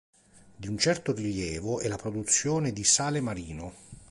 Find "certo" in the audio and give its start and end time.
0.79-1.13